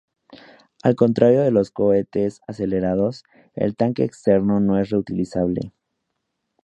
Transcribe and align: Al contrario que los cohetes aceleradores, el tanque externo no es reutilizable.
Al 0.81 0.95
contrario 0.95 1.43
que 1.43 1.51
los 1.51 1.69
cohetes 1.69 2.41
aceleradores, 2.47 3.21
el 3.53 3.75
tanque 3.75 4.03
externo 4.03 4.59
no 4.59 4.79
es 4.79 4.89
reutilizable. 4.89 5.73